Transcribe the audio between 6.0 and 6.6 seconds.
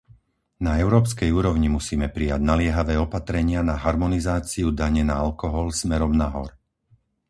nahor.